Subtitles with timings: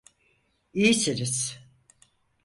[0.73, 1.59] İyisiniz.